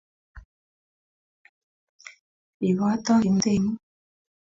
[2.61, 3.77] Ribota kimnateng'ung'